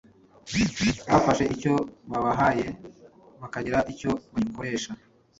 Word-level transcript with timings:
bafashe 1.11 1.43
icyo 1.55 1.73
babahaye 2.09 2.67
bakagira 3.41 3.79
icyo 3.91 4.11
bagikoresha. 4.33 4.91